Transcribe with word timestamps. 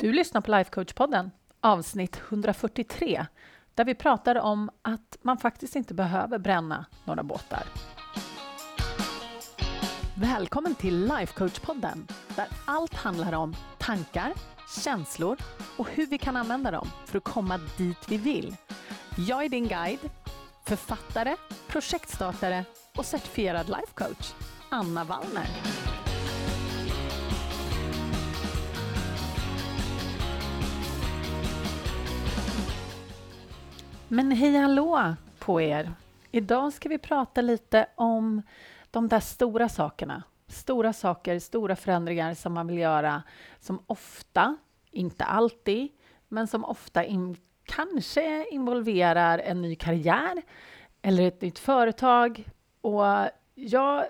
Du 0.00 0.12
lyssnar 0.12 0.40
på 0.40 0.50
Lifecoach-podden, 0.50 1.30
avsnitt 1.60 2.20
143, 2.28 3.26
där 3.74 3.84
vi 3.84 3.94
pratar 3.94 4.38
om 4.38 4.70
att 4.82 5.16
man 5.22 5.38
faktiskt 5.38 5.76
inte 5.76 5.94
behöver 5.94 6.38
bränna 6.38 6.86
några 7.04 7.22
båtar. 7.22 7.62
Välkommen 10.16 10.74
till 10.74 11.10
Lifecoach-podden, 11.10 12.12
där 12.36 12.46
allt 12.64 12.94
handlar 12.94 13.32
om 13.32 13.56
tankar, 13.78 14.32
känslor 14.84 15.36
och 15.76 15.90
hur 15.90 16.06
vi 16.06 16.18
kan 16.18 16.36
använda 16.36 16.70
dem 16.70 16.88
för 17.06 17.18
att 17.18 17.24
komma 17.24 17.60
dit 17.78 18.08
vi 18.08 18.16
vill. 18.16 18.56
Jag 19.16 19.44
är 19.44 19.48
din 19.48 19.68
guide, 19.68 20.10
författare, 20.64 21.36
projektstartare 21.68 22.64
och 22.96 23.04
certifierad 23.04 23.66
lifecoach, 23.66 24.32
Anna 24.68 25.04
Wallner. 25.04 25.48
Men 34.10 34.32
hej 34.32 34.56
hallå 34.56 35.14
på 35.38 35.60
er! 35.60 35.92
Idag 36.30 36.72
ska 36.72 36.88
vi 36.88 36.98
prata 36.98 37.40
lite 37.40 37.86
om 37.94 38.42
de 38.90 39.08
där 39.08 39.20
stora 39.20 39.68
sakerna. 39.68 40.22
Stora 40.46 40.92
saker, 40.92 41.38
stora 41.38 41.76
förändringar 41.76 42.34
som 42.34 42.52
man 42.52 42.66
vill 42.66 42.78
göra 42.78 43.22
som 43.60 43.82
ofta, 43.86 44.56
inte 44.90 45.24
alltid, 45.24 45.88
men 46.28 46.46
som 46.46 46.64
ofta 46.64 47.04
in, 47.04 47.36
kanske 47.64 48.46
involverar 48.50 49.38
en 49.38 49.62
ny 49.62 49.74
karriär 49.74 50.42
eller 51.02 51.28
ett 51.28 51.42
nytt 51.42 51.58
företag. 51.58 52.44
Och 52.80 53.04
jag 53.54 54.04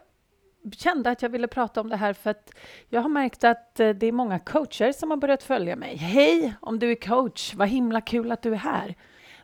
kände 0.72 1.10
att 1.10 1.22
jag 1.22 1.28
ville 1.28 1.48
prata 1.48 1.80
om 1.80 1.88
det 1.88 1.96
här 1.96 2.12
för 2.12 2.30
att 2.30 2.50
jag 2.88 3.02
har 3.02 3.08
märkt 3.08 3.44
att 3.44 3.80
eh, 3.80 3.90
det 3.90 4.06
är 4.06 4.12
många 4.12 4.38
coacher 4.38 4.92
som 4.92 5.10
har 5.10 5.18
börjat 5.18 5.42
följa 5.42 5.76
mig. 5.76 5.96
Hej, 5.96 6.54
om 6.60 6.78
du 6.78 6.90
är 6.90 6.94
coach, 6.94 7.54
vad 7.54 7.68
himla 7.68 8.00
kul 8.00 8.32
att 8.32 8.42
du 8.42 8.52
är 8.52 8.56
här. 8.56 8.94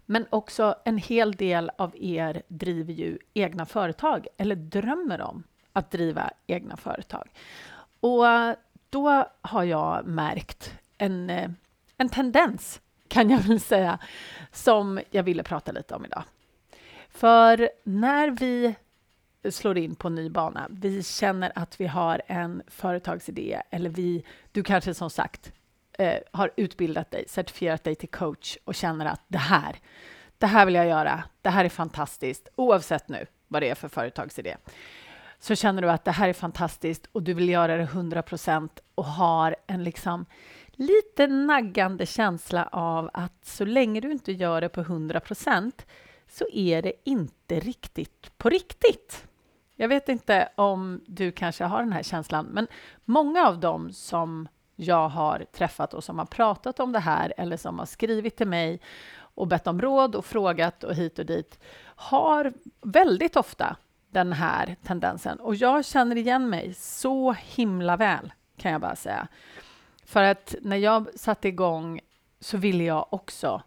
Men 0.06 0.27
också 0.30 0.74
en 0.84 0.98
hel 0.98 1.33
del 1.33 1.70
av 1.78 1.97
er 1.97 2.42
driver 2.48 2.92
ju 2.92 3.19
egna 3.34 3.66
företag 3.66 4.27
eller 4.36 4.56
drömmer 4.56 5.20
om 5.20 5.42
att 5.72 5.91
driva 5.91 6.30
egna 6.47 6.77
företag. 6.77 7.28
Och 8.00 8.28
eh, 8.28 8.55
då 8.91 9.28
har 9.41 9.64
jag 9.64 10.06
märkt 10.06 10.75
en, 10.98 11.30
eh, 11.30 11.50
en 11.97 12.08
tendens, 12.08 12.80
kan 13.08 13.30
jag 13.30 13.38
väl 13.38 13.60
säga, 13.60 13.98
som 14.52 15.00
jag 15.10 15.22
ville 15.22 15.42
prata 15.42 15.72
lite 15.72 15.94
om 15.94 16.05
idag. 16.05 16.25
För 17.08 17.70
när 17.84 18.30
vi 18.30 18.75
slår 19.50 19.78
in 19.78 19.94
på 19.94 20.08
en 20.08 20.14
ny 20.14 20.30
bana, 20.30 20.66
vi 20.70 21.02
känner 21.02 21.52
att 21.55 21.80
vi 21.80 21.86
har 21.86 22.22
en 22.27 22.62
företagsidé 22.66 23.62
eller 23.70 23.91
vi, 23.91 24.25
du 24.52 24.62
kanske 24.62 24.94
som 24.94 25.10
sagt 25.10 25.52
eh, 25.98 26.19
har 26.33 26.50
utbildat 26.56 27.11
dig, 27.11 27.25
certifierat 27.28 27.84
dig 27.84 27.95
till 27.95 28.09
coach 28.09 28.56
och 28.64 28.75
känner 28.75 29.06
att 29.06 29.20
det 29.28 29.39
här, 29.39 29.77
det 30.39 30.47
här 30.47 30.67
vill 30.67 30.75
jag 30.75 30.87
göra, 30.87 31.25
det 31.42 31.50
här 31.50 31.64
är 31.64 31.69
fantastiskt, 31.69 32.48
oavsett 32.56 33.09
nu 33.09 33.27
vad 33.48 33.62
det 33.62 33.70
är 33.70 33.75
för 33.75 33.89
företagsidé, 33.89 34.56
så 35.39 35.55
känner 35.55 35.83
du 35.83 35.91
att 35.91 36.05
det 36.05 36.11
här 36.11 36.28
är 36.28 36.33
fantastiskt 36.33 37.06
och 37.12 37.22
du 37.22 37.34
vill 37.34 37.48
göra 37.48 37.77
det 37.77 37.83
100 37.83 38.22
procent 38.22 38.81
och 38.95 39.05
har 39.05 39.56
en 39.67 39.84
liksom 39.84 40.27
lite 40.72 41.27
naggande 41.27 42.06
känsla 42.06 42.69
av 42.72 43.11
att 43.12 43.47
så 43.47 43.65
länge 43.65 44.00
du 44.00 44.12
inte 44.12 44.33
gör 44.33 44.61
det 44.61 44.69
på 44.69 44.81
100 44.81 45.20
procent 45.20 45.87
så 46.28 46.47
är 46.53 46.83
det 46.83 46.92
inte 47.05 47.61
riktigt 47.61 48.39
på 48.39 48.48
riktigt. 48.48 49.27
Jag 49.77 49.89
vet 49.89 50.09
inte 50.09 50.48
om 50.55 51.00
du 51.06 51.33
kanske 51.33 51.65
har 51.65 51.78
den 51.78 51.92
här 51.92 52.03
känslan, 52.03 52.47
men 52.47 52.67
många 53.05 53.47
av 53.47 53.61
dem 53.61 53.92
som 53.92 54.48
jag 54.77 55.08
har 55.08 55.44
träffat 55.53 55.94
och 55.94 56.05
som 56.05 56.19
har 56.19 56.27
pratat 56.27 56.80
om 56.80 56.92
det 56.92 56.98
här 56.98 57.34
eller 57.36 57.56
som 57.56 57.78
har 57.78 57.86
skrivit 57.86 58.36
till 58.36 58.48
mig 58.48 58.81
och 59.16 59.47
bett 59.47 59.66
om 59.66 59.81
råd 59.81 60.14
och 60.14 60.25
frågat 60.25 60.84
och 60.84 60.94
hit 60.94 61.19
och 61.19 61.27
dit 61.27 61.58
har 61.97 62.53
väldigt 62.83 63.36
ofta 63.36 63.77
den 64.10 64.32
här 64.32 64.76
tendensen. 64.82 65.41
Och 65.41 65.54
jag 65.54 65.84
känner 65.84 66.16
igen 66.16 66.50
mig 66.50 66.75
så 66.75 67.32
himla 67.32 67.97
väl, 67.97 68.32
kan 68.56 68.72
jag 68.72 68.81
bara 68.81 68.97
säga. 68.97 69.28
För 70.04 70.22
att 70.22 70.54
när 70.62 70.76
jag 70.76 71.09
satte 71.16 71.49
igång 71.49 72.00
så 72.41 72.56
ville 72.56 72.84
jag 72.84 73.06
också 73.10 73.62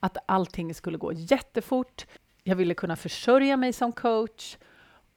att 0.00 0.16
allting 0.26 0.74
skulle 0.74 0.98
gå 0.98 1.12
jättefort. 1.12 2.06
Jag 2.42 2.56
ville 2.56 2.74
kunna 2.74 2.96
försörja 2.96 3.56
mig 3.56 3.72
som 3.72 3.92
coach 3.92 4.56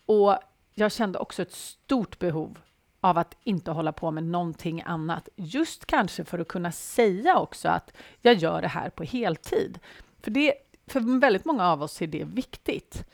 och 0.05 0.37
jag 0.73 0.91
kände 0.91 1.19
också 1.19 1.41
ett 1.41 1.51
stort 1.51 2.19
behov 2.19 2.59
av 3.01 3.17
att 3.17 3.37
inte 3.43 3.71
hålla 3.71 3.91
på 3.91 4.11
med 4.11 4.23
någonting 4.23 4.81
annat. 4.85 5.29
Just 5.35 5.85
kanske 5.85 6.23
för 6.23 6.39
att 6.39 6.47
kunna 6.47 6.71
säga 6.71 7.37
också 7.37 7.69
att 7.69 7.93
jag 8.21 8.35
gör 8.35 8.61
det 8.61 8.67
här 8.67 8.89
på 8.89 9.03
heltid. 9.03 9.79
För, 10.21 10.31
det, 10.31 10.53
för 10.87 11.19
väldigt 11.19 11.45
många 11.45 11.67
av 11.67 11.83
oss 11.83 12.01
är 12.01 12.07
det 12.07 12.23
viktigt. 12.23 13.05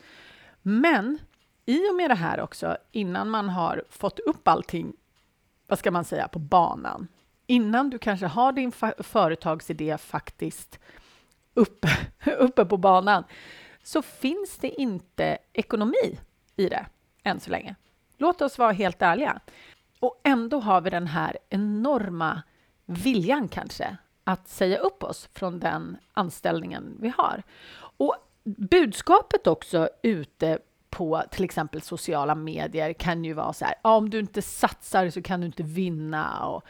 Men 0.62 1.20
i 1.66 1.90
och 1.90 1.96
med 1.96 2.10
det 2.10 2.16
här 2.16 2.40
också, 2.40 2.78
innan 2.92 3.30
man 3.30 3.50
har 3.50 3.84
fått 3.90 4.20
upp 4.20 4.48
allting, 4.48 4.94
vad 5.68 5.80
ska 5.80 5.92
man 5.92 6.06
säga, 6.06 6.28
på 6.28 6.40
banan, 6.40 7.08
innan 7.48 7.90
du 7.90 7.98
kanske 7.98 8.26
har 8.26 8.52
din 8.52 8.72
företagsidé 9.00 9.98
faktiskt 9.98 10.80
uppe, 11.54 11.88
uppe 12.38 12.66
på 12.66 12.78
banan, 12.78 13.24
så 13.84 14.02
finns 14.02 14.58
det 14.58 14.82
inte 14.82 15.38
ekonomi 15.54 16.20
i 16.56 16.70
det 16.70 16.86
än 17.24 17.40
så 17.40 17.52
länge. 17.52 17.76
Låt 18.18 18.42
oss 18.42 18.58
vara 18.58 18.72
helt 18.72 19.02
ärliga. 19.02 19.40
Och 20.00 20.22
ändå 20.24 20.60
har 20.60 20.82
vi 20.82 20.90
den 20.90 21.08
här 21.08 21.38
enorma 21.50 22.42
viljan 22.86 23.48
kanske 23.48 23.98
att 24.24 24.48
säga 24.48 24.78
upp 24.78 25.04
oss 25.04 25.30
från 25.34 25.60
den 25.60 25.98
anställningen 26.14 26.98
vi 27.00 27.14
har. 27.18 27.44
Och 27.98 28.16
budskapet 28.44 29.48
också 29.48 29.90
ute 30.02 30.60
på 30.90 31.24
till 31.32 31.44
exempel 31.44 31.82
sociala 31.82 32.36
medier 32.36 32.94
kan 32.94 33.26
ju 33.26 33.34
vara 33.34 33.54
så 33.54 33.66
här, 33.66 33.76
ah, 33.82 33.96
om 33.96 34.10
du 34.10 34.20
inte 34.20 34.42
satsar 34.42 35.10
så 35.10 35.22
kan 35.22 35.40
du 35.40 35.46
inte 35.46 35.64
vinna. 35.64 36.46
Och 36.48 36.64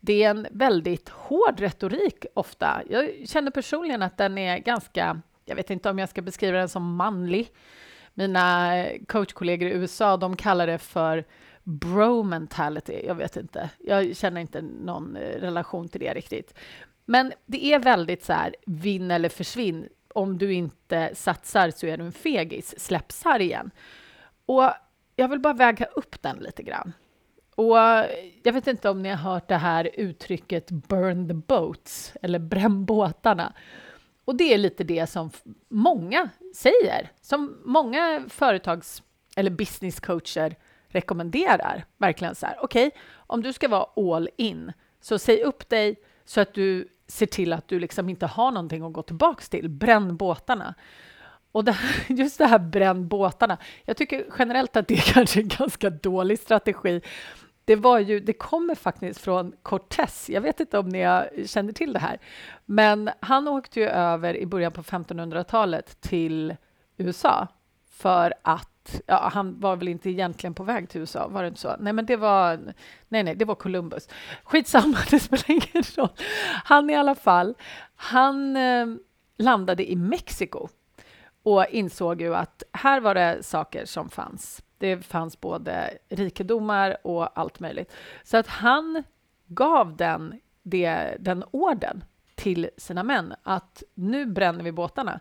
det 0.00 0.24
är 0.24 0.30
en 0.30 0.46
väldigt 0.50 1.08
hård 1.08 1.60
retorik 1.60 2.26
ofta. 2.34 2.82
Jag 2.90 3.28
känner 3.28 3.50
personligen 3.50 4.02
att 4.02 4.16
den 4.16 4.38
är 4.38 4.58
ganska, 4.58 5.20
jag 5.44 5.56
vet 5.56 5.70
inte 5.70 5.90
om 5.90 5.98
jag 5.98 6.08
ska 6.08 6.22
beskriva 6.22 6.58
den 6.58 6.68
som 6.68 6.96
manlig. 6.96 7.52
Mina 8.14 8.76
eh, 8.78 9.00
coachkollegor 9.08 9.68
i 9.68 9.72
USA, 9.72 10.16
de 10.16 10.36
kallar 10.36 10.66
det 10.66 10.78
för 10.78 11.24
bro 11.62 12.22
mentality. 12.22 13.06
Jag 13.06 13.14
vet 13.14 13.36
inte. 13.36 13.70
Jag 13.78 14.16
känner 14.16 14.40
inte 14.40 14.62
någon 14.62 15.16
eh, 15.16 15.40
relation 15.40 15.88
till 15.88 16.00
det 16.00 16.14
riktigt. 16.14 16.54
Men 17.04 17.32
det 17.46 17.72
är 17.72 17.78
väldigt 17.78 18.24
så 18.24 18.32
här, 18.32 18.56
vinn 18.66 19.10
eller 19.10 19.28
försvinn. 19.28 19.88
Om 20.14 20.38
du 20.38 20.52
inte 20.52 21.10
satsar 21.14 21.70
så 21.70 21.86
är 21.86 21.96
du 21.96 22.04
en 22.04 22.12
fegis. 22.12 22.74
Släpp 22.78 23.12
sargen. 23.12 23.70
Och 24.46 24.70
jag 25.16 25.28
vill 25.28 25.40
bara 25.40 25.54
väga 25.54 25.84
upp 25.84 26.22
den 26.22 26.36
lite 26.36 26.62
grann. 26.62 26.92
Och 27.54 27.76
jag 28.42 28.52
vet 28.52 28.66
inte 28.66 28.90
om 28.90 29.02
ni 29.02 29.08
har 29.08 29.32
hört 29.32 29.48
det 29.48 29.56
här 29.56 29.90
uttrycket 29.94 30.70
burn 30.70 31.28
the 31.28 31.34
boats 31.34 32.12
eller 32.22 32.38
bränn 32.38 32.84
båtarna. 32.84 33.52
Och 34.24 34.36
det 34.36 34.54
är 34.54 34.58
lite 34.58 34.84
det 34.84 35.06
som 35.06 35.30
många 35.68 36.28
säger, 36.54 37.10
som 37.20 37.56
många 37.64 38.24
företags 38.28 39.02
eller 39.36 39.50
businesscoacher 39.50 40.56
rekommenderar. 40.88 41.84
Verkligen 41.98 42.34
så 42.34 42.46
här, 42.46 42.56
okej, 42.60 42.86
okay, 42.86 43.00
om 43.14 43.42
du 43.42 43.52
ska 43.52 43.68
vara 43.68 44.14
all 44.14 44.28
in, 44.36 44.72
så 45.00 45.18
säg 45.18 45.42
upp 45.42 45.68
dig 45.68 45.96
så 46.24 46.40
att 46.40 46.54
du 46.54 46.88
ser 47.06 47.26
till 47.26 47.52
att 47.52 47.68
du 47.68 47.80
liksom 47.80 48.08
inte 48.08 48.26
har 48.26 48.50
någonting 48.50 48.82
att 48.82 48.92
gå 48.92 49.02
tillbaka 49.02 49.42
till. 49.50 49.68
Bränn 49.68 50.16
båtarna. 50.16 50.74
Och 51.52 51.64
det 51.64 51.76
just 52.08 52.38
det 52.38 52.46
här 52.46 52.58
bränn 52.58 53.08
båtarna. 53.08 53.58
Jag 53.84 53.96
tycker 53.96 54.24
generellt 54.38 54.76
att 54.76 54.88
det 54.88 54.94
är 54.94 55.12
kanske 55.14 55.40
en 55.40 55.48
ganska 55.48 55.90
dålig 55.90 56.38
strategi. 56.38 57.00
Det, 57.64 57.76
var 57.76 57.98
ju, 57.98 58.20
det 58.20 58.32
kommer 58.32 58.74
faktiskt 58.74 59.20
från 59.20 59.52
Cortés. 59.62 60.30
Jag 60.30 60.40
vet 60.40 60.60
inte 60.60 60.78
om 60.78 60.88
ni 60.88 61.28
känner 61.46 61.72
till 61.72 61.92
det 61.92 61.98
här. 61.98 62.18
Men 62.64 63.10
han 63.20 63.48
åkte 63.48 63.80
ju 63.80 63.86
över 63.86 64.36
i 64.36 64.46
början 64.46 64.72
på 64.72 64.82
1500-talet 64.82 66.00
till 66.00 66.56
USA 66.96 67.48
för 67.90 68.34
att 68.42 69.00
ja, 69.06 69.30
han 69.32 69.60
var 69.60 69.76
väl 69.76 69.88
inte 69.88 70.10
egentligen 70.10 70.54
på 70.54 70.62
väg 70.62 70.88
till 70.88 71.00
USA, 71.00 71.28
var 71.28 71.42
det 71.42 71.48
inte 71.48 71.60
så? 71.60 71.76
Nej, 71.78 71.92
men 71.92 72.06
det 72.06 72.16
var, 72.16 72.60
nej, 73.08 73.22
nej, 73.22 73.34
det 73.34 73.44
var 73.44 73.54
Columbus. 73.54 74.08
Skitsamma, 74.44 74.98
det 75.10 75.20
spelar 75.20 75.50
ingen 75.50 75.84
roll. 75.96 76.08
Han 76.64 76.90
i 76.90 76.94
alla 76.94 77.14
fall, 77.14 77.54
han 77.96 78.56
eh, 78.56 78.86
landade 79.38 79.90
i 79.90 79.96
Mexiko 79.96 80.68
och 81.42 81.66
insåg 81.66 82.20
ju 82.20 82.34
att 82.34 82.62
här 82.72 83.00
var 83.00 83.14
det 83.14 83.42
saker 83.42 83.84
som 83.84 84.08
fanns. 84.08 84.62
Det 84.82 85.06
fanns 85.06 85.40
både 85.40 85.98
rikedomar 86.08 86.96
och 87.02 87.38
allt 87.38 87.60
möjligt. 87.60 87.92
Så 88.24 88.36
att 88.36 88.46
han 88.46 89.02
gav 89.46 89.96
den, 89.96 90.40
det, 90.62 91.16
den 91.20 91.44
orden 91.50 92.04
till 92.34 92.70
sina 92.76 93.02
män 93.02 93.34
att 93.42 93.82
nu 93.94 94.26
bränner 94.26 94.64
vi 94.64 94.72
båtarna. 94.72 95.20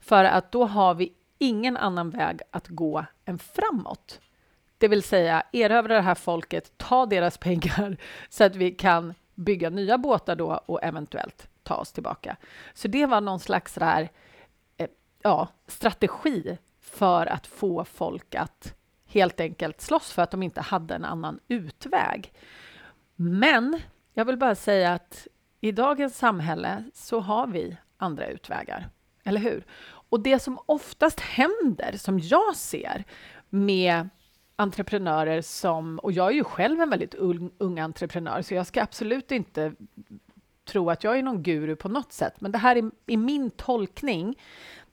För 0.00 0.24
att 0.24 0.52
då 0.52 0.64
har 0.64 0.94
vi 0.94 1.12
ingen 1.38 1.76
annan 1.76 2.10
väg 2.10 2.40
att 2.50 2.68
gå 2.68 3.04
än 3.24 3.38
framåt. 3.38 4.20
Det 4.78 4.88
vill 4.88 5.02
säga 5.02 5.42
erövra 5.52 5.94
det 5.94 6.00
här 6.00 6.14
folket, 6.14 6.78
ta 6.78 7.06
deras 7.06 7.38
pengar 7.38 7.96
så 8.28 8.44
att 8.44 8.56
vi 8.56 8.70
kan 8.70 9.14
bygga 9.34 9.70
nya 9.70 9.98
båtar 9.98 10.36
då 10.36 10.60
och 10.66 10.82
eventuellt 10.82 11.48
ta 11.62 11.74
oss 11.74 11.92
tillbaka. 11.92 12.36
Så 12.74 12.88
det 12.88 13.06
var 13.06 13.20
någon 13.20 13.40
slags 13.40 13.74
där, 13.74 14.08
eh, 14.76 14.88
ja, 15.22 15.48
strategi 15.66 16.58
för 16.80 17.26
att 17.26 17.46
få 17.46 17.84
folk 17.84 18.34
att 18.34 18.74
helt 19.14 19.40
enkelt 19.40 19.80
slåss 19.80 20.12
för 20.12 20.22
att 20.22 20.30
de 20.30 20.42
inte 20.42 20.60
hade 20.60 20.94
en 20.94 21.04
annan 21.04 21.40
utväg. 21.48 22.32
Men 23.16 23.80
jag 24.14 24.24
vill 24.24 24.36
bara 24.36 24.54
säga 24.54 24.92
att 24.92 25.26
i 25.60 25.72
dagens 25.72 26.18
samhälle 26.18 26.84
så 26.94 27.20
har 27.20 27.46
vi 27.46 27.76
andra 27.96 28.26
utvägar, 28.26 28.88
eller 29.24 29.40
hur? 29.40 29.64
Och 30.10 30.20
det 30.20 30.38
som 30.38 30.58
oftast 30.66 31.20
händer, 31.20 31.94
som 31.96 32.18
jag 32.18 32.56
ser 32.56 33.04
med 33.50 34.08
entreprenörer 34.56 35.40
som, 35.40 35.98
och 35.98 36.12
jag 36.12 36.28
är 36.28 36.34
ju 36.34 36.44
själv 36.44 36.80
en 36.80 36.90
väldigt 36.90 37.14
ung, 37.14 37.50
ung 37.58 37.78
entreprenör, 37.78 38.42
så 38.42 38.54
jag 38.54 38.66
ska 38.66 38.82
absolut 38.82 39.32
inte 39.32 39.72
tro 40.64 40.90
att 40.90 41.04
jag 41.04 41.18
är 41.18 41.22
någon 41.22 41.42
guru 41.42 41.76
på 41.76 41.88
något 41.88 42.12
sätt, 42.12 42.40
men 42.40 42.52
det 42.52 42.58
här 42.58 42.76
är, 42.76 42.90
är 43.06 43.16
min 43.16 43.50
tolkning, 43.50 44.38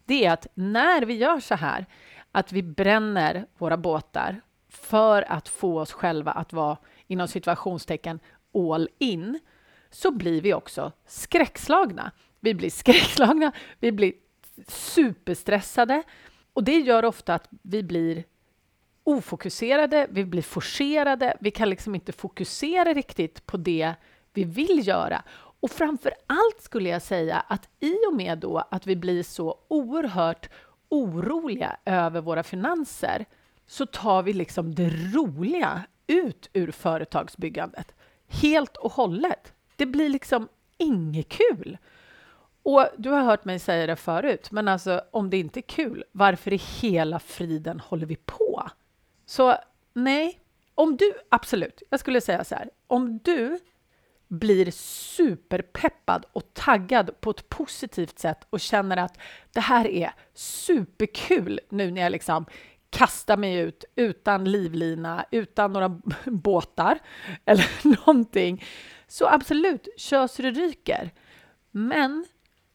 det 0.05 0.25
är 0.25 0.31
att 0.31 0.47
när 0.53 1.01
vi 1.01 1.13
gör 1.13 1.39
så 1.39 1.55
här, 1.55 1.85
att 2.31 2.51
vi 2.51 2.63
bränner 2.63 3.45
våra 3.57 3.77
båtar 3.77 4.41
för 4.69 5.31
att 5.31 5.49
få 5.49 5.79
oss 5.79 5.91
själva 5.91 6.31
att 6.31 6.53
vara 6.53 6.77
inom 7.07 7.27
situationstecken 7.27 8.19
all 8.53 8.89
in, 8.97 9.39
så 9.89 10.11
blir 10.11 10.41
vi 10.41 10.53
också 10.53 10.91
skräckslagna. 11.05 12.11
Vi 12.39 12.53
blir 12.53 12.69
skräckslagna, 12.69 13.51
vi 13.79 13.91
blir 13.91 14.13
superstressade 14.67 16.03
och 16.53 16.63
det 16.63 16.79
gör 16.79 17.05
ofta 17.05 17.33
att 17.35 17.47
vi 17.61 17.83
blir 17.83 18.23
ofokuserade, 19.03 20.07
vi 20.09 20.25
blir 20.25 20.41
forcerade, 20.41 21.37
vi 21.39 21.51
kan 21.51 21.69
liksom 21.69 21.95
inte 21.95 22.11
fokusera 22.11 22.93
riktigt 22.93 23.45
på 23.45 23.57
det 23.57 23.93
vi 24.33 24.43
vill 24.43 24.87
göra. 24.87 25.23
Och 25.61 25.71
framför 25.71 26.13
allt 26.27 26.61
skulle 26.61 26.89
jag 26.89 27.01
säga 27.01 27.39
att 27.39 27.69
i 27.79 27.93
och 28.09 28.13
med 28.13 28.37
då 28.37 28.57
att 28.71 28.87
vi 28.87 28.95
blir 28.95 29.23
så 29.23 29.59
oerhört 29.67 30.49
oroliga 30.91 31.77
över 31.85 32.21
våra 32.21 32.43
finanser 32.43 33.25
så 33.67 33.85
tar 33.85 34.23
vi 34.23 34.33
liksom 34.33 34.75
det 34.75 34.89
roliga 34.89 35.81
ut 36.07 36.49
ur 36.53 36.71
företagsbyggandet 36.71 37.93
helt 38.27 38.77
och 38.77 38.91
hållet. 38.91 39.53
Det 39.75 39.85
blir 39.85 40.09
liksom 40.09 40.47
inget 40.77 41.29
kul. 41.29 41.77
Och 42.63 42.87
du 42.97 43.09
har 43.09 43.21
hört 43.21 43.45
mig 43.45 43.59
säga 43.59 43.87
det 43.87 43.95
förut, 43.95 44.51
men 44.51 44.67
alltså 44.67 45.01
om 45.11 45.29
det 45.29 45.37
inte 45.37 45.59
är 45.59 45.61
kul, 45.61 46.03
varför 46.11 46.53
i 46.53 46.61
hela 46.81 47.19
friden 47.19 47.79
håller 47.79 48.05
vi 48.05 48.15
på? 48.15 48.69
Så 49.25 49.55
nej, 49.93 50.39
om 50.75 50.97
du, 50.97 51.13
absolut, 51.29 51.83
jag 51.89 51.99
skulle 51.99 52.21
säga 52.21 52.43
så 52.43 52.55
här, 52.55 52.69
om 52.87 53.19
du 53.23 53.59
blir 54.31 54.71
superpeppad 54.71 56.25
och 56.33 56.53
taggad 56.53 57.21
på 57.21 57.29
ett 57.29 57.49
positivt 57.49 58.19
sätt 58.19 58.47
och 58.49 58.59
känner 58.59 58.97
att 58.97 59.17
det 59.53 59.59
här 59.59 59.87
är 59.87 60.13
superkul 60.33 61.59
nu 61.69 61.91
när 61.91 62.01
jag 62.01 62.11
liksom 62.11 62.45
kastar 62.89 63.37
mig 63.37 63.55
ut 63.55 63.85
utan 63.95 64.51
livlina, 64.51 65.25
utan 65.31 65.73
några 65.73 65.89
båtar 66.25 66.99
eller 67.45 67.87
någonting. 68.05 68.65
Så 69.07 69.27
absolut, 69.27 69.87
kör 69.97 70.27
så 70.27 70.41
det 70.41 70.51
ryker. 70.51 71.11
Men 71.71 72.25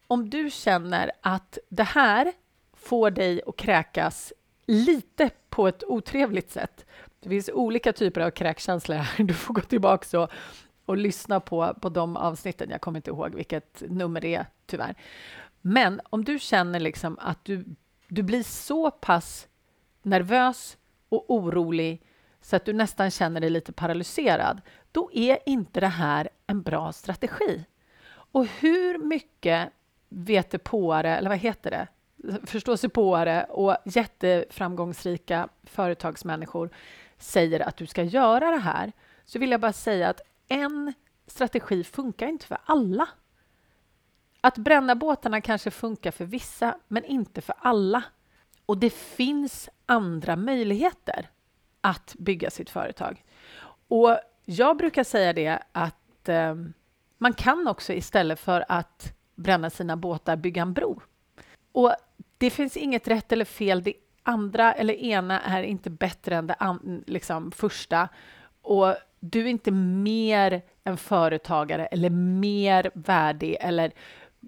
om 0.06 0.30
du 0.30 0.50
känner 0.50 1.10
att 1.20 1.58
det 1.68 1.82
här 1.82 2.32
får 2.72 3.10
dig 3.10 3.40
att 3.46 3.56
kräkas 3.56 4.32
lite 4.66 5.30
på 5.48 5.68
ett 5.68 5.84
otrevligt 5.84 6.50
sätt. 6.50 6.86
Det 7.20 7.28
finns 7.28 7.50
olika 7.52 7.92
typer 7.92 8.20
av 8.20 8.30
kräkkänsla. 8.30 8.94
här. 8.94 9.24
Du 9.24 9.34
får 9.34 9.54
gå 9.54 9.60
tillbaka 9.60 10.20
och, 10.20 10.30
och 10.86 10.96
lyssna 10.96 11.40
på, 11.40 11.74
på 11.80 11.88
de 11.88 12.16
avsnitten. 12.16 12.70
Jag 12.70 12.80
kommer 12.80 12.98
inte 12.98 13.10
ihåg 13.10 13.34
vilket 13.34 13.82
nummer 13.88 14.20
det 14.20 14.34
är, 14.34 14.46
tyvärr. 14.66 14.94
Men 15.60 16.00
om 16.10 16.24
du 16.24 16.38
känner 16.38 16.80
liksom 16.80 17.18
att 17.20 17.44
du, 17.44 17.64
du 18.08 18.22
blir 18.22 18.42
så 18.42 18.90
pass 18.90 19.48
nervös 20.02 20.76
och 21.08 21.30
orolig 21.30 22.02
så 22.40 22.56
att 22.56 22.64
du 22.64 22.72
nästan 22.72 23.10
känner 23.10 23.40
dig 23.40 23.50
lite 23.50 23.72
paralyserad, 23.72 24.60
då 24.92 25.10
är 25.12 25.38
inte 25.46 25.80
det 25.80 25.86
här 25.86 26.28
en 26.46 26.62
bra 26.62 26.92
strategi. 26.92 27.64
Och 28.08 28.46
hur 28.46 28.98
mycket 28.98 29.72
vetepåare, 30.08 31.16
eller 31.16 31.28
vad 31.28 31.38
heter 31.38 31.70
det, 31.70 31.88
förståsigpåare 32.46 33.44
och 33.44 33.76
jätteframgångsrika 33.84 35.48
företagsmänniskor 35.64 36.70
säger 37.18 37.60
att 37.60 37.76
du 37.76 37.86
ska 37.86 38.02
göra 38.02 38.50
det 38.50 38.58
här, 38.58 38.92
så 39.24 39.38
vill 39.38 39.50
jag 39.50 39.60
bara 39.60 39.72
säga 39.72 40.08
att 40.08 40.20
en 40.48 40.92
strategi 41.26 41.84
funkar 41.84 42.26
inte 42.26 42.46
för 42.46 42.58
alla. 42.64 43.08
Att 44.40 44.58
bränna 44.58 44.94
båtarna 44.94 45.40
kanske 45.40 45.70
funkar 45.70 46.10
för 46.10 46.24
vissa, 46.24 46.78
men 46.88 47.04
inte 47.04 47.40
för 47.40 47.54
alla. 47.58 48.04
Och 48.66 48.78
det 48.78 48.90
finns 48.90 49.68
andra 49.86 50.36
möjligheter 50.36 51.30
att 51.80 52.14
bygga 52.18 52.50
sitt 52.50 52.70
företag. 52.70 53.24
Och 53.88 54.18
jag 54.44 54.76
brukar 54.76 55.04
säga 55.04 55.32
det 55.32 55.62
att 55.72 56.28
eh, 56.28 56.54
man 57.18 57.32
kan 57.32 57.68
också 57.68 57.92
istället 57.92 58.40
för 58.40 58.64
att 58.68 59.12
bränna 59.34 59.70
sina 59.70 59.96
båtar 59.96 60.36
bygga 60.36 60.62
en 60.62 60.72
bro. 60.72 61.00
Och 61.72 61.94
det 62.38 62.50
finns 62.50 62.76
inget 62.76 63.08
rätt 63.08 63.32
eller 63.32 63.44
fel. 63.44 63.82
Det 63.82 63.94
andra 64.22 64.72
eller 64.72 64.94
ena 64.94 65.40
är 65.40 65.62
inte 65.62 65.90
bättre 65.90 66.36
än 66.36 66.46
det 66.46 66.54
an, 66.54 67.04
liksom, 67.06 67.52
första. 67.52 68.08
Och 68.62 68.94
du 69.20 69.40
är 69.40 69.46
inte 69.46 69.70
mer 69.70 70.62
en 70.84 70.96
företagare 70.96 71.86
eller 71.86 72.10
mer 72.10 72.90
värdig 72.94 73.56
eller 73.60 73.92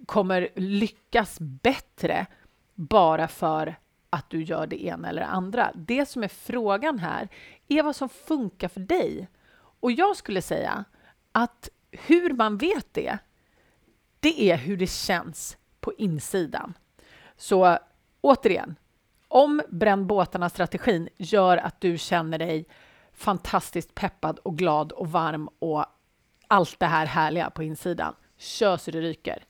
kommer 0.07 0.49
lyckas 0.55 1.37
bättre 1.41 2.27
bara 2.75 3.29
för 3.29 3.77
att 4.11 4.31
du 4.31 4.43
gör 4.43 4.67
det 4.67 4.85
ena 4.85 5.09
eller 5.09 5.21
det 5.21 5.27
andra. 5.27 5.73
Det 5.75 6.07
som 6.07 6.23
är 6.23 6.29
frågan 6.29 6.99
här 6.99 7.29
är 7.69 7.83
vad 7.83 7.97
som 7.97 8.09
funkar 8.09 8.69
för 8.69 8.81
dig. 8.81 9.29
Och 9.81 9.93
jag 9.93 10.17
skulle 10.17 10.43
säga 10.43 10.85
att 11.33 11.69
hur 11.91 12.33
man 12.33 12.59
vet 12.59 12.95
det, 12.95 13.19
det 14.21 14.51
är 14.51 14.57
hur 14.57 14.77
det 14.77 14.91
känns 14.91 15.57
på 15.81 15.93
insidan. 15.99 16.75
Så 17.37 17.79
återigen, 18.21 18.77
om 19.29 19.63
bränn 19.69 20.07
båtarna-strategin 20.07 21.09
gör 21.17 21.57
att 21.57 21.81
du 21.81 21.99
känner 21.99 22.39
dig 22.39 22.67
fantastiskt 23.19 23.95
peppad 23.95 24.39
och 24.39 24.59
glad 24.59 24.93
och 24.93 25.11
varm 25.11 25.49
och 25.59 25.85
allt 26.49 26.81
det 26.81 26.87
här 26.87 27.07
härliga 27.07 27.51
på 27.51 27.63
insidan, 27.63 28.15
kör 28.37 28.77
så 28.77 28.91
det 28.91 29.01
ryker. 29.01 29.45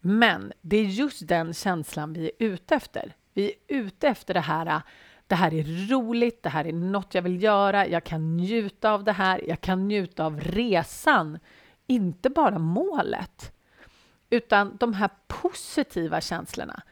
Men 0.00 0.52
det 0.60 0.76
är 0.76 0.84
just 0.84 1.28
den 1.28 1.54
känslan 1.54 2.12
vi 2.12 2.24
är 2.24 2.32
ute 2.38 2.74
efter. 2.74 3.16
Vi 3.32 3.46
är 3.46 3.76
ute 3.76 4.08
efter 4.08 4.34
det 4.34 4.40
här, 4.40 4.66
äh, 4.66 4.80
det 5.26 5.34
här 5.34 5.54
är 5.54 5.88
roligt, 5.88 6.42
det 6.42 6.48
här 6.48 6.66
är 6.66 6.72
något 6.72 7.14
jag 7.14 7.22
vill 7.22 7.42
göra, 7.42 7.86
jag 7.86 8.04
kan 8.04 8.36
njuta 8.36 8.90
av 8.90 9.04
det 9.04 9.12
här, 9.12 9.48
jag 9.48 9.60
kan 9.60 9.88
njuta 9.88 10.24
av 10.24 10.40
resan, 10.40 11.38
inte 11.86 12.30
bara 12.30 12.58
målet. 12.58 13.52
Utan 14.30 14.76
de 14.76 14.94
här 14.94 15.10
positiva 15.26 16.20
känslorna 16.20 16.82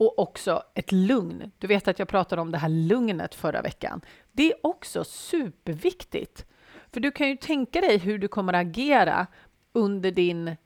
och 0.00 0.18
också 0.18 0.62
ett 0.74 0.92
lugn. 0.92 1.50
Du 1.58 1.66
vet 1.66 1.88
att 1.88 1.98
jag 1.98 2.08
pratade 2.08 2.42
om 2.42 2.52
det 2.52 2.58
här 2.58 2.68
lugnet 2.68 3.34
förra 3.34 3.62
veckan. 3.62 4.00
Det 4.32 4.52
är 4.52 4.66
också 4.66 5.04
superviktigt. 5.04 6.46
För 6.92 7.00
du 7.00 7.10
kan 7.10 7.28
ju 7.28 7.36
tänka 7.36 7.80
dig 7.80 7.98
hur 7.98 8.18
du 8.18 8.28
kommer 8.28 8.52
att 8.52 8.66
agera 8.66 9.26
under 9.72 10.10
din 10.10 10.56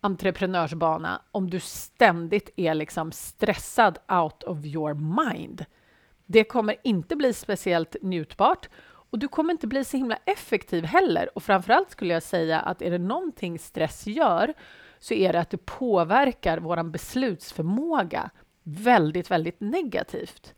entreprenörsbana 0.00 1.22
om 1.32 1.50
du 1.50 1.60
ständigt 1.60 2.50
är 2.56 2.74
liksom 2.74 3.12
stressad 3.12 3.98
out 4.08 4.42
of 4.42 4.64
your 4.64 4.94
mind. 4.94 5.64
Det 6.26 6.44
kommer 6.44 6.76
inte 6.84 7.16
bli 7.16 7.32
speciellt 7.32 7.96
njutbart 8.02 8.68
och 8.84 9.18
du 9.18 9.28
kommer 9.28 9.52
inte 9.52 9.66
bli 9.66 9.84
så 9.84 9.96
himla 9.96 10.18
effektiv 10.24 10.84
heller. 10.84 11.30
Och 11.34 11.42
framförallt 11.42 11.90
skulle 11.90 12.14
jag 12.14 12.22
säga 12.22 12.60
att 12.60 12.82
är 12.82 12.90
det 12.90 12.98
någonting 12.98 13.58
stress 13.58 14.06
gör 14.06 14.54
så 14.98 15.14
är 15.14 15.32
det 15.32 15.40
att 15.40 15.50
det 15.50 15.66
påverkar 15.66 16.58
vår 16.58 16.82
beslutsförmåga 16.82 18.30
väldigt, 18.62 19.30
väldigt 19.30 19.60
negativt. 19.60 20.54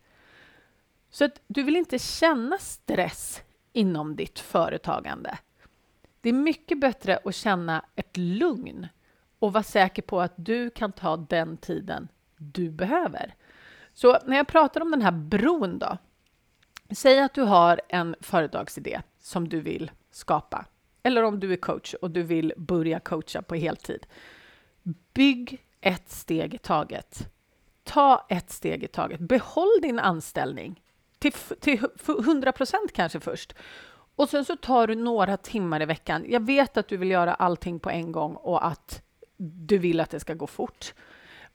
Så 1.09 1.25
att 1.25 1.41
du 1.47 1.63
vill 1.63 1.75
inte 1.75 1.99
känna 1.99 2.57
stress 2.57 3.41
inom 3.73 4.15
ditt 4.15 4.39
företagande. 4.39 5.37
Det 6.21 6.29
är 6.29 6.33
mycket 6.33 6.79
bättre 6.79 7.19
att 7.25 7.35
känna 7.35 7.85
ett 7.95 8.17
lugn 8.17 8.87
och 9.39 9.53
vara 9.53 9.63
säker 9.63 10.01
på 10.01 10.21
att 10.21 10.33
du 10.35 10.69
kan 10.69 10.91
ta 10.91 11.17
den 11.17 11.57
tiden 11.57 12.07
du 12.37 12.69
behöver. 12.69 13.35
Så 13.93 14.17
när 14.25 14.37
jag 14.37 14.47
pratar 14.47 14.81
om 14.81 14.91
den 14.91 15.01
här 15.01 15.11
bron 15.11 15.79
då. 15.79 15.97
Säg 16.91 17.19
att 17.19 17.33
du 17.33 17.41
har 17.41 17.81
en 17.89 18.15
företagsidé 18.21 19.01
som 19.19 19.49
du 19.49 19.61
vill 19.61 19.91
skapa. 20.11 20.65
Eller 21.03 21.23
om 21.23 21.39
du 21.39 21.53
är 21.53 21.57
coach 21.57 21.93
och 21.93 22.11
du 22.11 22.23
vill 22.23 22.53
börja 22.57 22.99
coacha 22.99 23.41
på 23.41 23.55
heltid. 23.55 24.05
Bygg 25.13 25.65
ett 25.81 26.09
steg 26.09 26.53
i 26.53 26.57
taget. 26.57 27.34
Ta 27.85 28.25
ett 28.29 28.49
steg 28.49 28.83
i 28.83 28.87
taget. 28.87 29.19
Behåll 29.19 29.81
din 29.81 29.99
anställning 29.99 30.81
till, 31.19 31.33
till 31.59 31.79
100 32.07 32.51
procent 32.51 32.93
kanske 32.93 33.19
först. 33.19 33.53
Och 34.15 34.29
sen 34.29 34.45
så 34.45 34.55
tar 34.55 34.87
du 34.87 34.95
några 34.95 35.37
timmar 35.37 35.81
i 35.81 35.85
veckan. 35.85 36.25
Jag 36.27 36.45
vet 36.45 36.77
att 36.77 36.87
du 36.87 36.97
vill 36.97 37.11
göra 37.11 37.33
allting 37.33 37.79
på 37.79 37.89
en 37.89 38.11
gång 38.11 38.35
och 38.35 38.65
att 38.65 39.01
du 39.37 39.77
vill 39.77 39.99
att 39.99 40.09
det 40.09 40.19
ska 40.19 40.33
gå 40.33 40.47
fort. 40.47 40.93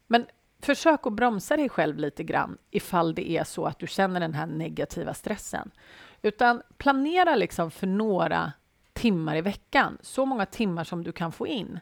Men 0.07 0.25
försök 0.59 1.07
att 1.07 1.13
bromsa 1.13 1.57
dig 1.57 1.69
själv 1.69 1.97
lite 1.97 2.23
grann 2.23 2.57
ifall 2.71 3.15
det 3.15 3.31
är 3.31 3.43
så 3.43 3.65
att 3.65 3.79
du 3.79 3.87
känner 3.87 4.19
den 4.19 4.33
här 4.33 4.45
negativa 4.45 5.13
stressen. 5.13 5.71
Utan 6.21 6.61
planera 6.77 7.35
liksom 7.35 7.71
för 7.71 7.87
några 7.87 8.51
timmar 8.93 9.35
i 9.35 9.41
veckan, 9.41 9.97
så 10.01 10.25
många 10.25 10.45
timmar 10.45 10.83
som 10.83 11.03
du 11.03 11.11
kan 11.11 11.31
få 11.31 11.47
in. 11.47 11.79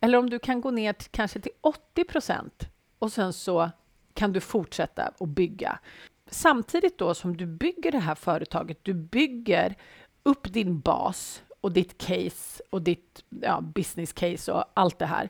Eller 0.00 0.18
om 0.18 0.30
du 0.30 0.38
kan 0.38 0.60
gå 0.60 0.70
ner 0.70 0.92
till, 0.92 1.10
kanske 1.10 1.40
till 1.40 1.52
80 1.60 2.04
procent 2.04 2.68
och 2.98 3.12
sen 3.12 3.32
så 3.32 3.70
kan 4.14 4.32
du 4.32 4.40
fortsätta 4.40 5.12
att 5.20 5.28
bygga. 5.28 5.78
Samtidigt 6.26 6.98
då 6.98 7.14
som 7.14 7.36
du 7.36 7.46
bygger 7.46 7.92
det 7.92 7.98
här 7.98 8.14
företaget, 8.14 8.78
du 8.82 8.94
bygger 8.94 9.76
upp 10.22 10.52
din 10.52 10.80
bas 10.80 11.42
och 11.60 11.72
ditt 11.72 11.98
case 11.98 12.62
och 12.70 12.82
ditt 12.82 13.24
ja, 13.28 13.60
business 13.60 14.12
case 14.12 14.52
och 14.52 14.64
allt 14.74 14.98
det 14.98 15.06
här. 15.06 15.28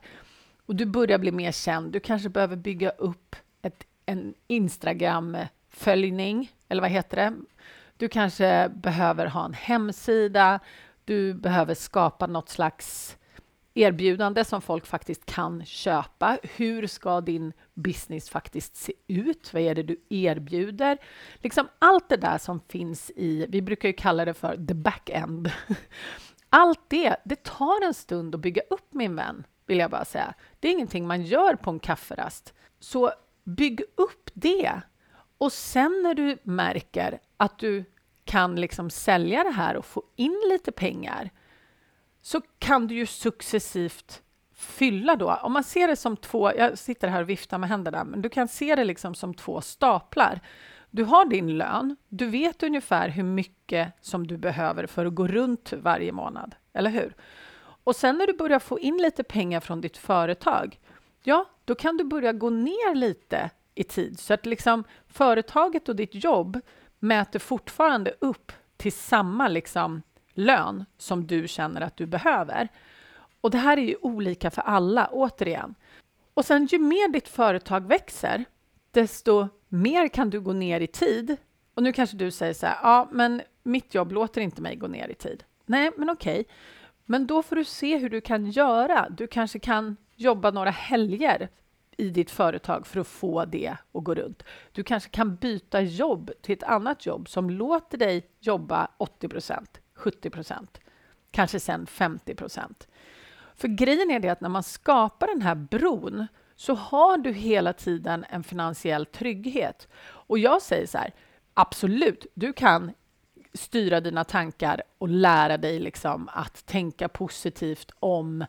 Och 0.66 0.76
du 0.76 0.86
börjar 0.86 1.18
bli 1.18 1.32
mer 1.32 1.52
känd. 1.52 1.92
Du 1.92 2.00
kanske 2.00 2.28
behöver 2.28 2.56
bygga 2.56 2.90
upp 2.90 3.36
ett, 3.62 3.84
en 4.06 4.34
Instagram-följning, 4.46 6.52
eller 6.68 6.82
vad 6.82 6.90
heter 6.90 7.16
det? 7.16 7.34
Du 7.96 8.08
kanske 8.08 8.70
behöver 8.74 9.26
ha 9.26 9.44
en 9.44 9.54
hemsida. 9.54 10.60
Du 11.04 11.34
behöver 11.34 11.74
skapa 11.74 12.26
något 12.26 12.48
slags 12.48 13.17
erbjudande 13.78 14.44
som 14.44 14.62
folk 14.62 14.86
faktiskt 14.86 15.26
kan 15.26 15.64
köpa. 15.64 16.38
Hur 16.42 16.86
ska 16.86 17.20
din 17.20 17.52
business 17.74 18.30
faktiskt 18.30 18.76
se 18.76 18.92
ut? 19.06 19.52
Vad 19.52 19.62
är 19.62 19.74
det 19.74 19.82
du 19.82 20.00
erbjuder? 20.08 20.98
Liksom 21.34 21.68
allt 21.78 22.08
det 22.08 22.16
där 22.16 22.38
som 22.38 22.60
finns 22.60 23.10
i, 23.16 23.46
vi 23.48 23.62
brukar 23.62 23.88
ju 23.88 23.92
kalla 23.92 24.24
det 24.24 24.34
för 24.34 24.66
the 24.66 24.74
back-end. 24.74 25.50
Allt 26.50 26.80
det, 26.88 27.16
det 27.24 27.42
tar 27.42 27.86
en 27.86 27.94
stund 27.94 28.34
att 28.34 28.40
bygga 28.40 28.62
upp 28.70 28.94
min 28.94 29.16
vän, 29.16 29.46
vill 29.66 29.78
jag 29.78 29.90
bara 29.90 30.04
säga. 30.04 30.34
Det 30.60 30.68
är 30.68 30.72
ingenting 30.72 31.06
man 31.06 31.22
gör 31.22 31.54
på 31.54 31.70
en 31.70 31.78
kafferast. 31.78 32.54
Så 32.80 33.12
bygg 33.44 33.82
upp 33.94 34.30
det. 34.34 34.80
Och 35.38 35.52
sen 35.52 36.00
när 36.02 36.14
du 36.14 36.38
märker 36.42 37.20
att 37.36 37.58
du 37.58 37.84
kan 38.24 38.56
liksom 38.56 38.90
sälja 38.90 39.44
det 39.44 39.50
här 39.50 39.76
och 39.76 39.84
få 39.84 40.02
in 40.16 40.40
lite 40.50 40.72
pengar, 40.72 41.30
så 42.22 42.40
kan 42.58 42.86
du 42.86 42.94
ju 42.94 43.06
successivt 43.06 44.22
fylla 44.54 45.16
då. 45.16 45.34
Om 45.42 45.52
man 45.52 45.64
ser 45.64 45.88
det 45.88 45.96
som 45.96 46.16
två, 46.16 46.52
jag 46.56 46.78
sitter 46.78 47.08
här 47.08 47.22
och 47.22 47.28
viftar 47.28 47.58
med 47.58 47.68
händerna, 47.68 48.04
men 48.04 48.22
du 48.22 48.28
kan 48.28 48.48
se 48.48 48.76
det 48.76 48.84
liksom 48.84 49.14
som 49.14 49.34
två 49.34 49.60
staplar. 49.60 50.40
Du 50.90 51.04
har 51.04 51.24
din 51.24 51.58
lön, 51.58 51.96
du 52.08 52.26
vet 52.26 52.62
ungefär 52.62 53.08
hur 53.08 53.22
mycket 53.22 53.92
som 54.00 54.26
du 54.26 54.36
behöver 54.36 54.86
för 54.86 55.06
att 55.06 55.14
gå 55.14 55.26
runt 55.26 55.72
varje 55.72 56.12
månad, 56.12 56.54
eller 56.72 56.90
hur? 56.90 57.14
Och 57.84 57.96
sen 57.96 58.18
när 58.18 58.26
du 58.26 58.32
börjar 58.32 58.58
få 58.58 58.78
in 58.78 58.96
lite 58.96 59.24
pengar 59.24 59.60
från 59.60 59.80
ditt 59.80 59.96
företag, 59.96 60.78
ja, 61.22 61.44
då 61.64 61.74
kan 61.74 61.96
du 61.96 62.04
börja 62.04 62.32
gå 62.32 62.50
ner 62.50 62.94
lite 62.94 63.50
i 63.74 63.84
tid 63.84 64.18
så 64.18 64.34
att 64.34 64.46
liksom 64.46 64.84
företaget 65.06 65.88
och 65.88 65.96
ditt 65.96 66.24
jobb 66.24 66.60
mäter 66.98 67.38
fortfarande 67.38 68.14
upp 68.20 68.52
till 68.76 68.92
samma 68.92 69.48
liksom 69.48 70.02
lön 70.38 70.84
som 70.98 71.26
du 71.26 71.48
känner 71.48 71.80
att 71.80 71.96
du 71.96 72.06
behöver. 72.06 72.68
Och 73.40 73.50
det 73.50 73.58
här 73.58 73.76
är 73.76 73.82
ju 73.82 73.96
olika 74.00 74.50
för 74.50 74.62
alla, 74.62 75.08
återigen. 75.12 75.74
Och 76.34 76.44
sen 76.44 76.66
ju 76.66 76.78
mer 76.78 77.12
ditt 77.12 77.28
företag 77.28 77.86
växer, 77.86 78.44
desto 78.90 79.48
mer 79.68 80.08
kan 80.08 80.30
du 80.30 80.40
gå 80.40 80.52
ner 80.52 80.80
i 80.80 80.86
tid. 80.86 81.36
Och 81.74 81.82
nu 81.82 81.92
kanske 81.92 82.16
du 82.16 82.30
säger 82.30 82.54
så 82.54 82.66
här, 82.66 82.78
ja, 82.82 83.08
men 83.12 83.42
mitt 83.62 83.94
jobb 83.94 84.12
låter 84.12 84.40
inte 84.40 84.62
mig 84.62 84.76
gå 84.76 84.86
ner 84.86 85.08
i 85.08 85.14
tid. 85.14 85.44
Nej, 85.66 85.90
men 85.96 86.10
okej. 86.10 86.40
Okay. 86.40 86.52
Men 87.04 87.26
då 87.26 87.42
får 87.42 87.56
du 87.56 87.64
se 87.64 87.96
hur 87.96 88.10
du 88.10 88.20
kan 88.20 88.50
göra. 88.50 89.08
Du 89.10 89.26
kanske 89.26 89.58
kan 89.58 89.96
jobba 90.16 90.50
några 90.50 90.70
helger 90.70 91.48
i 91.96 92.08
ditt 92.08 92.30
företag 92.30 92.86
för 92.86 93.00
att 93.00 93.06
få 93.06 93.44
det 93.44 93.76
att 93.92 94.04
gå 94.04 94.14
runt. 94.14 94.42
Du 94.72 94.84
kanske 94.84 95.10
kan 95.10 95.36
byta 95.36 95.80
jobb 95.80 96.30
till 96.42 96.52
ett 96.52 96.62
annat 96.62 97.06
jobb 97.06 97.28
som 97.28 97.50
låter 97.50 97.98
dig 97.98 98.26
jobba 98.40 98.88
80 98.98 99.28
70 99.98 100.30
procent, 100.30 100.80
kanske 101.30 101.60
sen 101.60 101.86
50 101.86 102.34
procent. 102.34 102.88
För 103.54 103.68
grejen 103.68 104.10
är 104.10 104.20
det 104.20 104.28
att 104.28 104.40
när 104.40 104.48
man 104.48 104.62
skapar 104.62 105.26
den 105.26 105.42
här 105.42 105.54
bron 105.54 106.26
så 106.56 106.74
har 106.74 107.18
du 107.18 107.32
hela 107.32 107.72
tiden 107.72 108.24
en 108.30 108.44
finansiell 108.44 109.06
trygghet. 109.06 109.88
Och 110.02 110.38
jag 110.38 110.62
säger 110.62 110.86
så 110.86 110.98
här, 110.98 111.14
absolut, 111.54 112.26
du 112.34 112.52
kan 112.52 112.92
styra 113.54 114.00
dina 114.00 114.24
tankar 114.24 114.82
och 114.98 115.08
lära 115.08 115.56
dig 115.58 115.80
liksom 115.80 116.28
att 116.32 116.66
tänka 116.66 117.08
positivt 117.08 117.90
om 118.00 118.44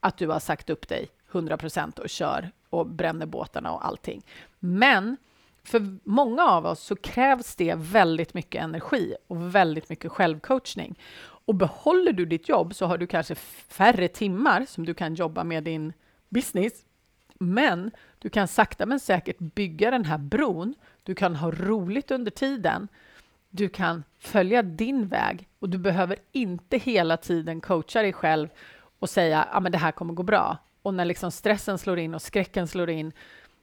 att 0.00 0.16
du 0.16 0.28
har 0.28 0.40
sagt 0.40 0.70
upp 0.70 0.88
dig 0.88 1.08
100 1.30 1.56
procent 1.56 1.98
och 1.98 2.10
kör 2.10 2.50
och 2.70 2.86
bränner 2.86 3.26
båtarna 3.26 3.72
och 3.72 3.86
allting. 3.86 4.22
Men 4.58 5.16
för 5.64 5.98
många 6.04 6.42
av 6.42 6.66
oss 6.66 6.80
så 6.80 6.96
krävs 6.96 7.56
det 7.56 7.74
väldigt 7.78 8.34
mycket 8.34 8.62
energi 8.62 9.14
och 9.26 9.54
väldigt 9.54 9.88
mycket 9.88 10.12
självcoachning. 10.12 10.98
Och 11.44 11.54
behåller 11.54 12.12
du 12.12 12.26
ditt 12.26 12.48
jobb 12.48 12.74
så 12.74 12.86
har 12.86 12.98
du 12.98 13.06
kanske 13.06 13.34
färre 13.68 14.08
timmar 14.08 14.64
som 14.68 14.86
du 14.86 14.94
kan 14.94 15.14
jobba 15.14 15.44
med 15.44 15.64
din 15.64 15.92
business. 16.28 16.72
Men 17.38 17.90
du 18.18 18.30
kan 18.30 18.48
sakta 18.48 18.86
men 18.86 19.00
säkert 19.00 19.38
bygga 19.38 19.90
den 19.90 20.04
här 20.04 20.18
bron. 20.18 20.74
Du 21.02 21.14
kan 21.14 21.36
ha 21.36 21.50
roligt 21.50 22.10
under 22.10 22.30
tiden. 22.30 22.88
Du 23.50 23.68
kan 23.68 24.04
följa 24.18 24.62
din 24.62 25.08
väg 25.08 25.48
och 25.58 25.68
du 25.68 25.78
behöver 25.78 26.16
inte 26.32 26.76
hela 26.76 27.16
tiden 27.16 27.60
coacha 27.60 28.02
dig 28.02 28.12
själv 28.12 28.48
och 28.98 29.10
säga 29.10 29.42
att 29.42 29.66
ah, 29.66 29.68
det 29.68 29.78
här 29.78 29.92
kommer 29.92 30.14
gå 30.14 30.22
bra. 30.22 30.58
Och 30.82 30.94
när 30.94 31.04
liksom 31.04 31.30
stressen 31.30 31.78
slår 31.78 31.98
in 31.98 32.14
och 32.14 32.22
skräcken 32.22 32.68
slår 32.68 32.90
in 32.90 33.12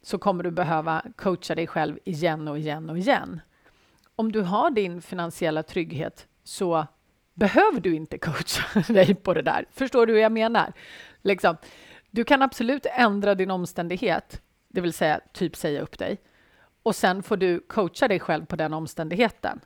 så 0.02 0.18
kommer 0.18 0.44
du 0.44 0.52
behöva 0.52 1.06
coacha 1.16 1.56
dig 1.56 1.68
själv 1.68 2.00
igen 2.06 2.48
och 2.48 2.58
igen 2.58 2.90
och 2.90 2.98
igen. 2.98 3.42
Om 4.16 4.32
du 4.32 4.42
har 4.42 4.72
din 4.72 5.02
finansiella 5.02 5.64
trygghet 5.64 6.28
så 6.44 6.88
behöver 7.34 7.80
du 7.80 7.96
inte 7.96 8.18
coacha 8.18 8.94
dig 8.94 9.16
på 9.16 9.34
det 9.34 9.42
där. 9.42 9.66
Förstår 9.72 10.06
du 10.06 10.14
hur 10.14 10.20
jag 10.20 10.32
menar? 10.32 10.74
Liksom, 11.22 11.58
du 12.12 12.24
kan 12.24 12.42
absolut 12.42 12.86
ändra 12.86 13.36
din 13.36 13.52
omständighet, 13.52 14.42
det 14.68 14.82
vill 14.82 14.94
säga 14.94 15.20
typ 15.34 15.56
säga 15.56 15.82
upp 15.82 15.98
dig, 15.98 16.22
och 16.84 16.96
sen 16.96 17.24
får 17.24 17.38
du 17.38 17.60
coacha 17.60 18.08
dig 18.08 18.20
själv 18.20 18.46
på 18.46 18.56
den 18.56 18.74
omständigheten. 18.74 19.60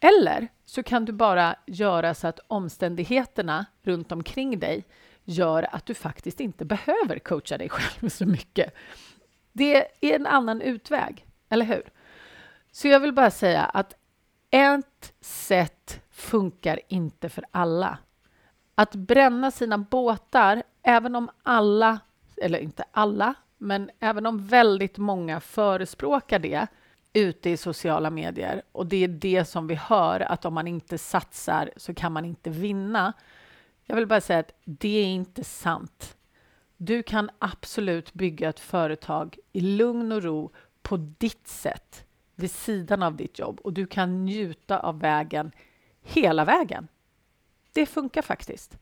Eller 0.00 0.48
så 0.64 0.82
kan 0.82 1.04
du 1.04 1.12
bara 1.12 1.56
göra 1.66 2.14
så 2.14 2.28
att 2.28 2.40
omständigheterna 2.46 3.66
runt 3.82 4.12
omkring 4.12 4.58
dig 4.58 4.84
gör 5.24 5.66
att 5.74 5.86
du 5.86 5.94
faktiskt 5.94 6.40
inte 6.40 6.64
behöver 6.64 7.18
coacha 7.18 7.58
dig 7.58 7.68
själv 7.70 8.08
så 8.08 8.26
mycket. 8.26 8.74
Det 9.60 9.76
är 9.76 10.16
en 10.16 10.26
annan 10.26 10.60
utväg, 10.60 11.26
eller 11.48 11.64
hur? 11.64 11.82
Så 12.72 12.88
jag 12.88 13.00
vill 13.00 13.12
bara 13.12 13.30
säga 13.30 13.64
att 13.64 13.94
ett 14.50 15.12
sätt 15.20 16.00
funkar 16.10 16.80
inte 16.88 17.28
för 17.28 17.44
alla. 17.50 17.98
Att 18.74 18.94
bränna 18.94 19.50
sina 19.50 19.78
båtar, 19.78 20.62
även 20.82 21.16
om 21.16 21.30
alla, 21.42 21.98
eller 22.36 22.58
inte 22.58 22.84
alla, 22.90 23.34
men 23.58 23.90
även 24.00 24.26
om 24.26 24.46
väldigt 24.46 24.98
många 24.98 25.40
förespråkar 25.40 26.38
det 26.38 26.66
ute 27.12 27.50
i 27.50 27.56
sociala 27.56 28.10
medier 28.10 28.62
och 28.72 28.86
det 28.86 29.04
är 29.04 29.08
det 29.08 29.44
som 29.44 29.66
vi 29.66 29.74
hör, 29.74 30.20
att 30.20 30.44
om 30.44 30.54
man 30.54 30.66
inte 30.66 30.98
satsar 30.98 31.70
så 31.76 31.94
kan 31.94 32.12
man 32.12 32.24
inte 32.24 32.50
vinna. 32.50 33.12
Jag 33.84 33.96
vill 33.96 34.06
bara 34.06 34.20
säga 34.20 34.38
att 34.38 34.52
det 34.64 34.98
är 34.98 35.06
inte 35.06 35.44
sant. 35.44 36.16
Du 36.82 37.02
kan 37.02 37.30
absolut 37.38 38.12
bygga 38.12 38.48
ett 38.48 38.60
företag 38.60 39.38
i 39.52 39.60
lugn 39.60 40.12
och 40.12 40.22
ro 40.22 40.50
på 40.82 40.96
ditt 40.96 41.48
sätt 41.48 42.04
vid 42.34 42.50
sidan 42.50 43.02
av 43.02 43.16
ditt 43.16 43.38
jobb 43.38 43.60
och 43.64 43.72
du 43.72 43.86
kan 43.86 44.24
njuta 44.24 44.78
av 44.78 45.00
vägen 45.00 45.52
hela 46.02 46.44
vägen. 46.44 46.88
Det 47.72 47.86
funkar 47.86 48.22
faktiskt. 48.22 48.78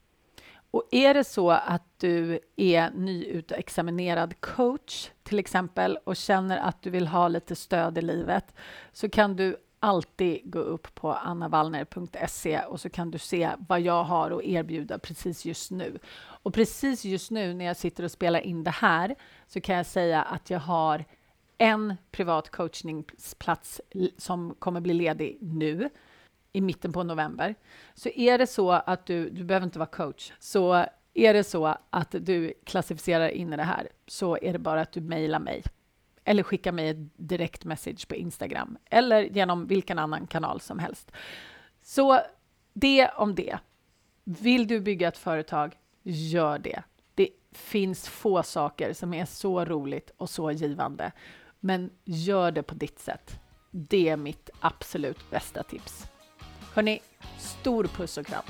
Och 0.70 0.88
är 0.90 1.14
det 1.14 1.24
så 1.24 1.50
att 1.50 1.82
du 1.96 2.40
är 2.56 2.90
nyutexaminerad 2.90 4.40
coach 4.40 5.10
till 5.22 5.38
exempel 5.38 5.98
och 6.04 6.16
känner 6.16 6.56
att 6.56 6.82
du 6.82 6.90
vill 6.90 7.06
ha 7.06 7.28
lite 7.28 7.56
stöd 7.56 7.98
i 7.98 8.02
livet 8.02 8.54
så 8.92 9.08
kan 9.08 9.36
du 9.36 9.56
alltid 9.80 10.50
gå 10.50 10.58
upp 10.58 10.94
på 10.94 11.12
annavallner.se 11.12 12.60
och 12.60 12.80
så 12.80 12.90
kan 12.90 13.10
du 13.10 13.18
se 13.18 13.50
vad 13.68 13.80
jag 13.80 14.04
har 14.04 14.30
att 14.30 14.42
erbjuda 14.42 14.98
precis 14.98 15.44
just 15.44 15.70
nu. 15.70 15.98
Och 16.18 16.54
precis 16.54 17.04
just 17.04 17.30
nu 17.30 17.54
när 17.54 17.64
jag 17.64 17.76
sitter 17.76 18.04
och 18.04 18.10
spelar 18.10 18.40
in 18.40 18.64
det 18.64 18.70
här 18.70 19.14
så 19.46 19.60
kan 19.60 19.76
jag 19.76 19.86
säga 19.86 20.22
att 20.22 20.50
jag 20.50 20.60
har 20.60 21.04
en 21.58 21.96
privat 22.10 22.50
coachningsplats 22.50 23.80
som 24.18 24.54
kommer 24.58 24.80
bli 24.80 24.94
ledig 24.94 25.38
nu 25.40 25.90
i 26.52 26.60
mitten 26.60 26.92
på 26.92 27.02
november. 27.02 27.54
Så 27.94 28.08
är 28.08 28.38
det 28.38 28.46
så 28.46 28.70
att 28.70 29.06
du, 29.06 29.30
du 29.30 29.44
behöver 29.44 29.66
inte 29.66 29.78
vara 29.78 29.88
coach, 29.88 30.32
så 30.38 30.86
är 31.14 31.34
det 31.34 31.44
så 31.44 31.76
att 31.90 32.14
du 32.20 32.54
klassificerar 32.64 33.28
in 33.28 33.52
i 33.52 33.56
det 33.56 33.62
här 33.62 33.88
så 34.06 34.38
är 34.42 34.52
det 34.52 34.58
bara 34.58 34.80
att 34.80 34.92
du 34.92 35.00
mejlar 35.00 35.38
mig 35.38 35.62
eller 36.28 36.42
skicka 36.42 36.72
mig 36.72 36.88
ett 36.88 37.12
direkt 37.16 37.64
message 37.64 38.08
på 38.08 38.14
Instagram 38.14 38.78
eller 38.90 39.22
genom 39.22 39.66
vilken 39.66 39.98
annan 39.98 40.26
kanal 40.26 40.60
som 40.60 40.78
helst. 40.78 41.12
Så 41.82 42.20
det 42.72 43.08
om 43.08 43.34
det. 43.34 43.58
Vill 44.24 44.66
du 44.66 44.80
bygga 44.80 45.08
ett 45.08 45.18
företag, 45.18 45.76
gör 46.02 46.58
det. 46.58 46.82
Det 47.14 47.28
finns 47.52 48.08
få 48.08 48.42
saker 48.42 48.92
som 48.92 49.14
är 49.14 49.24
så 49.24 49.64
roligt 49.64 50.10
och 50.16 50.30
så 50.30 50.50
givande, 50.50 51.12
men 51.60 51.90
gör 52.04 52.50
det 52.50 52.62
på 52.62 52.74
ditt 52.74 52.98
sätt. 52.98 53.40
Det 53.70 54.08
är 54.08 54.16
mitt 54.16 54.50
absolut 54.60 55.30
bästa 55.30 55.62
tips. 55.62 56.06
Hörni, 56.74 57.00
stor 57.38 57.84
puss 57.84 58.18
och 58.18 58.26
kram! 58.26 58.44